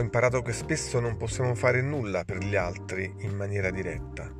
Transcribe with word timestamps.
imparato 0.00 0.42
che 0.42 0.52
spesso 0.52 1.00
non 1.00 1.16
possiamo 1.16 1.54
fare 1.54 1.80
nulla 1.80 2.24
per 2.24 2.38
gli 2.38 2.56
altri 2.56 3.14
in 3.18 3.34
maniera 3.34 3.70
diretta. 3.70 4.30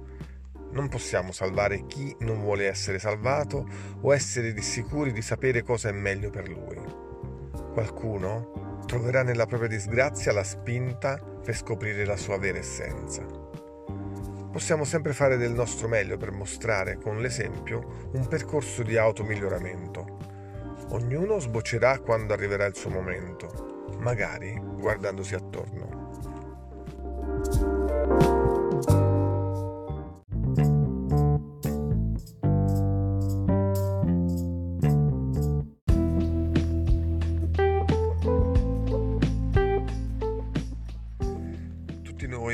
Non 0.72 0.89
possiamo 0.89 1.32
salvare 1.32 1.86
chi 1.86 2.14
non 2.21 2.40
vuole 2.40 2.66
essere 2.66 2.98
salvato 2.98 3.66
o 4.00 4.12
essere 4.12 4.61
sicuri 4.61 5.12
di 5.12 5.22
sapere 5.22 5.62
cosa 5.62 5.89
è 5.89 5.93
meglio 5.93 6.30
per 6.30 6.48
lui. 6.48 6.79
Qualcuno 7.72 8.82
troverà 8.86 9.22
nella 9.22 9.46
propria 9.46 9.68
disgrazia 9.68 10.32
la 10.32 10.45
spinta 10.45 11.16
per 11.16 11.57
scoprire 11.57 12.04
la 12.04 12.16
sua 12.16 12.38
vera 12.38 12.59
essenza. 12.59 13.25
Possiamo 14.50 14.85
sempre 14.85 15.13
fare 15.13 15.36
del 15.36 15.52
nostro 15.52 15.86
meglio 15.86 16.16
per 16.16 16.32
mostrare 16.32 16.96
con 16.96 17.21
l'esempio 17.21 18.08
un 18.13 18.27
percorso 18.27 18.82
di 18.82 18.96
automiglioramento. 18.96 20.18
Ognuno 20.91 21.38
sboccerà 21.38 22.00
quando 22.00 22.32
arriverà 22.32 22.66
il 22.66 22.75
suo 22.75 22.91
momento 22.91 23.75
magari 23.99 24.58
guardandosi 24.79 25.35
attorno. 25.35 25.96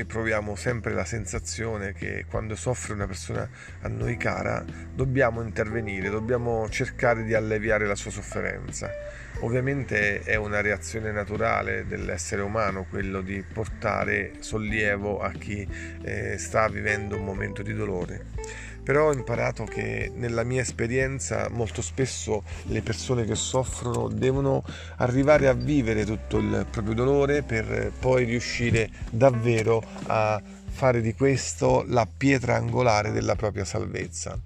Noi 0.02 0.04
proviamo 0.04 0.56
sempre 0.56 0.92
la 0.94 1.04
sensazione 1.04 1.92
che 1.92 2.24
quando 2.28 2.56
soffre 2.56 2.92
una 2.92 3.06
persona 3.06 3.48
a 3.82 3.88
noi 3.88 4.16
cara 4.16 4.64
dobbiamo 4.92 5.42
intervenire, 5.42 6.10
dobbiamo 6.10 6.68
cercare 6.68 7.22
di 7.22 7.34
alleviare 7.34 7.86
la 7.86 7.94
sua 7.94 8.10
sofferenza 8.10 8.90
Ovviamente 9.40 10.20
è 10.20 10.36
una 10.36 10.60
reazione 10.60 11.10
naturale 11.10 11.84
dell'essere 11.86 12.42
umano 12.42 12.86
quello 12.88 13.22
di 13.22 13.42
portare 13.42 14.34
sollievo 14.38 15.20
a 15.20 15.32
chi 15.32 15.66
eh, 16.02 16.38
sta 16.38 16.68
vivendo 16.68 17.16
un 17.16 17.24
momento 17.24 17.62
di 17.62 17.74
dolore. 17.74 18.26
Però 18.82 19.08
ho 19.08 19.12
imparato 19.12 19.64
che 19.64 20.10
nella 20.14 20.42
mia 20.42 20.60
esperienza 20.60 21.48
molto 21.50 21.82
spesso 21.82 22.42
le 22.64 22.82
persone 22.82 23.24
che 23.24 23.34
soffrono 23.34 24.08
devono 24.08 24.64
arrivare 24.96 25.48
a 25.48 25.52
vivere 25.52 26.04
tutto 26.04 26.38
il 26.38 26.66
proprio 26.70 26.94
dolore 26.94 27.42
per 27.42 27.92
poi 27.98 28.24
riuscire 28.24 28.90
davvero 29.10 29.82
a 30.06 30.42
fare 30.70 31.00
di 31.00 31.14
questo 31.14 31.84
la 31.86 32.06
pietra 32.06 32.56
angolare 32.56 33.12
della 33.12 33.36
propria 33.36 33.64
salvezza 33.64 34.38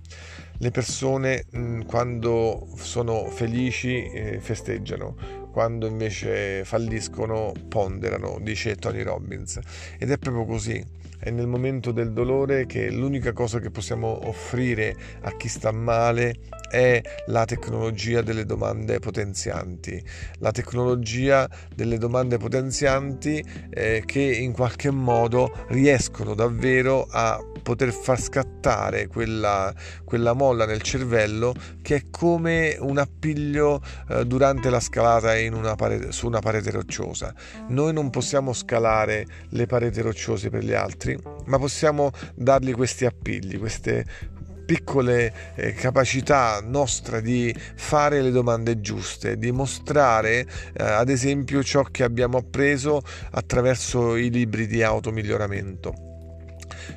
le 0.59 0.71
persone 0.71 1.45
mh, 1.51 1.83
quando 1.83 2.67
sono 2.77 3.29
felici 3.29 4.05
eh, 4.05 4.41
festeggiano, 4.41 5.15
quando 5.53 5.87
invece 5.87 6.65
falliscono 6.65 7.53
ponderano, 7.69 8.39
dice 8.41 8.77
Tony 8.77 9.03
Robbins. 9.03 9.59
Ed 9.99 10.11
è 10.11 10.19
proprio 10.19 10.45
così. 10.45 10.85
È 11.27 11.31
nel 11.31 11.49
momento 11.49 11.91
del 11.91 12.13
dolore 12.13 12.67
che 12.67 12.89
l'unica 12.89 13.33
cosa 13.33 13.59
che 13.59 13.73
possiamo 13.73 14.29
offrire 14.29 14.95
a 15.23 15.37
chi 15.37 15.49
sta 15.49 15.73
male 15.73 16.37
è 16.71 17.03
la 17.27 17.45
tecnologia 17.45 18.23
delle 18.23 18.45
domande 18.45 19.01
potenzianti. 19.01 20.01
La 20.39 20.53
tecnologia 20.53 21.49
delle 21.75 21.99
domande 21.99 22.37
potenzianti 22.37 23.45
eh, 23.71 24.05
che 24.07 24.21
in 24.21 24.53
qualche 24.53 24.93
modo 24.93 25.51
riescono 25.71 26.35
davvero 26.35 27.09
a 27.11 27.41
poter 27.61 27.91
far 27.91 28.21
scattare 28.21 29.09
quella, 29.09 29.75
quella 30.05 30.33
molla 30.33 30.67
nel 30.67 30.83
cervello 30.83 31.53
che 31.83 31.97
è 31.97 32.03
come 32.09 32.77
un 32.79 32.99
appiglio 32.99 33.83
eh, 34.11 34.25
durante 34.25 34.71
la 34.71 34.79
scalata 34.79 35.35
una 35.51 35.75
parete, 35.75 36.13
su 36.13 36.29
una 36.29 36.39
parete 36.39 36.71
rocciosa. 36.71 37.35
Noi 37.69 37.93
non 37.93 38.11
possiamo 38.11 38.53
scalare 38.53 39.27
le 39.51 39.67
pareti 39.67 40.01
rocciose 40.01 40.49
per 40.49 40.63
gli 40.63 40.73
altri, 40.73 41.16
ma 41.47 41.59
possiamo 41.59 42.11
dargli 42.35 42.73
questi 42.73 43.05
appigli, 43.05 43.59
queste 43.59 44.05
piccole 44.67 45.55
eh, 45.55 45.73
capacità 45.73 46.61
nostre 46.63 47.23
di 47.23 47.55
fare 47.77 48.21
le 48.21 48.33
domande 48.33 48.81
giuste, 48.81 49.39
di 49.39 49.53
mostrare 49.53 50.41
eh, 50.41 50.83
ad 50.83 51.09
esempio 51.09 51.63
ciò 51.63 51.83
che 51.85 52.03
abbiamo 52.03 52.39
appreso 52.39 53.01
attraverso 53.31 54.17
i 54.17 54.31
libri 54.31 54.67
di 54.67 54.83
automiglioramento. 54.83 56.06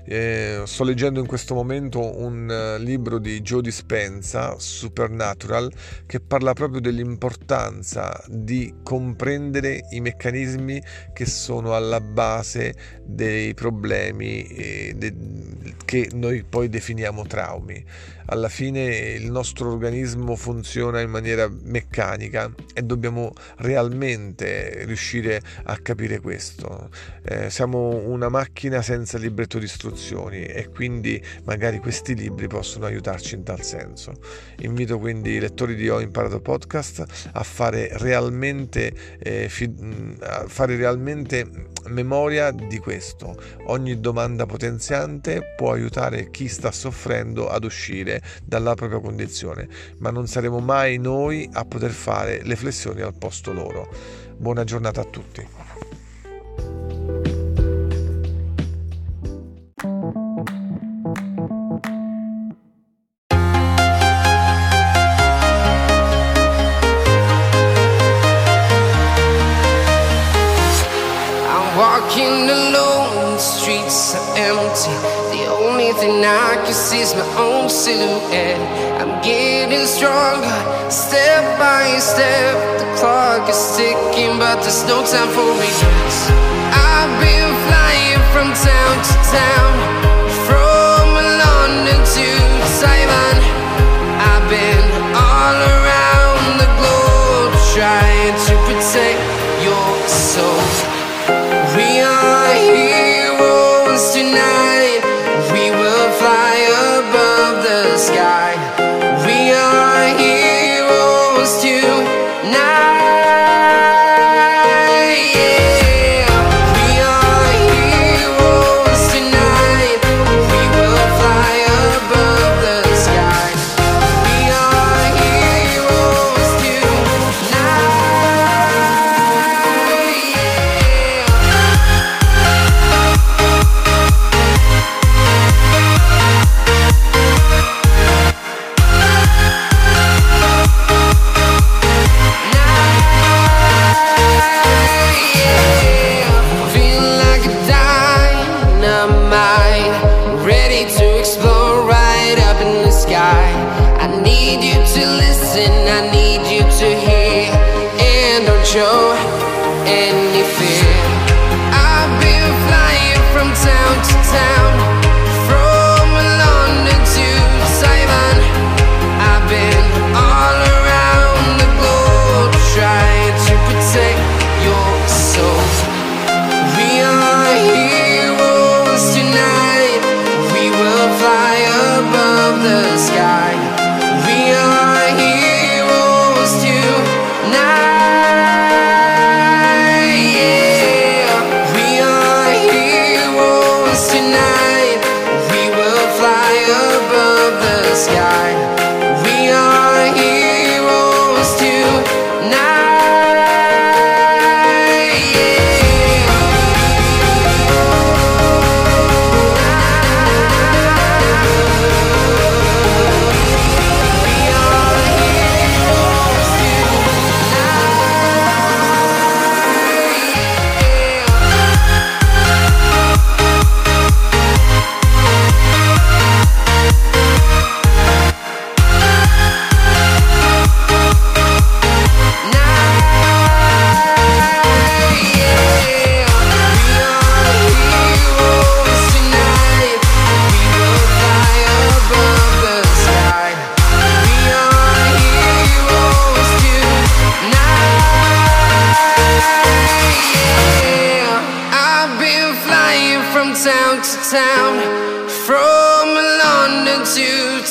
Eh, 0.06 0.62
sto 0.66 0.84
leggendo 0.84 1.20
in 1.20 1.26
questo 1.26 1.54
momento 1.54 2.20
un 2.20 2.50
uh, 2.50 2.82
libro 2.82 3.20
di 3.20 3.42
Joe 3.42 3.62
Dispenza, 3.62 4.56
Supernatural, 4.58 5.72
che 6.06 6.20
parla 6.20 6.54
proprio 6.54 6.82
dell'importanza 6.82 8.24
di 8.28 8.76
comprendere 8.84 9.88
i 9.92 10.02
meccanismi 10.02 10.82
che 11.14 11.26
sono 11.26 11.76
alla 11.76 12.02
base 12.02 12.74
dei 13.04 13.54
problemi 13.54 14.44
eh, 14.44 14.94
de- 14.96 15.16
che 15.86 16.10
noi 16.14 16.44
poi 16.44 16.70
definiamo 16.70 17.26
traumi 17.26 17.84
alla 18.30 18.50
fine 18.50 18.86
il 18.86 19.30
nostro 19.32 19.72
organismo 19.72 20.36
funziona 20.36 21.02
in 21.02 21.10
maniera 21.10 21.50
meccanica 21.64 22.52
e 22.74 22.84
dobbiamo 22.84 23.34
realmente 23.58 24.84
riuscire 24.86 25.42
a 25.64 25.78
capire 25.78 26.20
questo. 26.20 26.90
Eh, 27.24 27.50
siamo 27.50 27.96
una 28.08 28.30
macchina 28.30 28.82
senza 28.82 29.18
libretto 29.18 29.58
di 29.58 29.68
istruzioni 29.80 30.44
e 30.44 30.70
quindi 30.70 31.24
magari 31.46 31.80
questi 31.80 32.14
libri 32.14 32.48
possono 32.48 32.86
aiutarci 32.86 33.36
in 33.36 33.44
tal 33.44 33.64
senso. 33.64 34.12
Invito 34.60 35.00
quindi 35.00 35.32
i 35.32 35.40
lettori 35.40 35.76
di 35.76 35.88
Ho 35.88 36.02
imparato 36.02 36.42
podcast 36.42 37.06
a 37.32 37.44
fare 37.44 37.90
realmente, 37.94 38.94
eh, 39.20 39.48
fi- 39.48 39.74
a 40.20 40.46
fare 40.48 40.76
realmente 40.76 41.48
memoria 41.88 42.52
di 42.52 42.78
questo. 42.78 43.42
Ogni 43.68 44.02
domanda 44.02 44.46
potenziante 44.46 45.56
può 45.56 45.72
aiutare 45.72 46.30
chi 46.30 46.50
sta 46.50 46.72
soffrendo 46.72 47.48
ad 47.48 47.64
uscire 47.64 48.22
dalla 48.44 48.74
propria 48.74 49.00
condizione, 49.00 49.68
ma 50.00 50.12
non 50.12 50.28
saremo 50.28 50.60
mai 50.60 50.98
noi 50.98 51.50
a 51.54 51.64
poter 51.64 51.92
fare 51.92 52.42
le 52.44 52.58
flessioni 52.58 53.02
al 53.02 53.18
posto 53.18 53.54
loro. 53.54 53.88
Buona 54.36 54.66
giornata 54.66 55.02
a 55.02 55.06
tutti. 55.06 55.99
Empty. 74.40 74.96
only 75.52 75.92
thing 76.00 76.24
I 76.24 76.56
can 76.64 76.74
see 76.74 77.00
is 77.00 77.14
my 77.16 77.28
own 77.36 77.70
silhouette. 77.70 78.60
I'm 79.00 79.22
getting 79.22 79.86
stronger, 79.86 80.60
step 80.90 81.44
by 81.60 82.00
step. 82.00 82.56
The 82.80 82.88
clock 83.00 83.50
is 83.50 83.62
ticking, 83.76 84.40
but 84.40 84.62
there's 84.64 84.84
no 84.88 85.04
time 85.04 85.30
for 85.36 85.50
regrets. 85.60 86.20
I've 86.72 87.14
been 87.20 87.52
flying 87.68 88.22
from 88.34 88.48
town 88.56 88.96
to 89.08 89.16
town, 89.36 89.72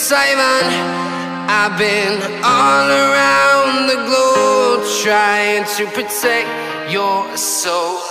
Taiwan. 0.06 0.62
I've 1.50 1.76
been 1.76 2.22
all 2.44 2.88
around 2.88 3.88
the 3.88 3.96
globe 4.06 4.86
trying 5.02 5.64
to 5.76 5.86
protect 5.90 6.48
your 6.92 7.36
soul. 7.36 8.07